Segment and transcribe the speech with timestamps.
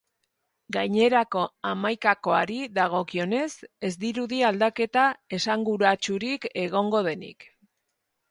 [0.75, 1.41] Gainerako
[1.71, 3.49] hamaikakoari dagokionez,
[3.89, 5.05] ez dirudi aldaketa
[5.39, 7.47] esanguratsurik egongo denik.